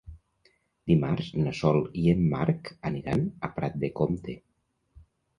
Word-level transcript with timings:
Dimarts 0.91 1.25
na 1.47 1.51
Sol 1.59 1.77
i 2.03 2.05
en 2.13 2.23
Marc 2.31 2.71
aniran 2.91 3.25
a 3.49 3.51
Prat 3.59 3.77
de 3.85 3.91
Comte. 4.01 4.35